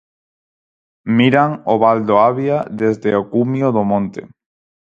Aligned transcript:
Miran 1.17 1.51
o 1.73 1.75
val 1.83 1.99
do 2.07 2.15
Avia 2.29 2.57
desde 2.81 3.09
o 3.21 3.23
cumio 3.33 3.67
do 3.75 3.83
monte. 3.91 4.21